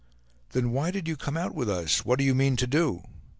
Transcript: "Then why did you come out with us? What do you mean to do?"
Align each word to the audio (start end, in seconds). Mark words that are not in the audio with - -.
"Then 0.53 0.71
why 0.71 0.89
did 0.89 1.07
you 1.07 1.15
come 1.15 1.37
out 1.37 1.53
with 1.53 1.69
us? 1.69 2.03
What 2.03 2.17
do 2.17 2.25
you 2.25 2.33
mean 2.33 2.55
to 2.55 2.65
do?" 2.65 3.03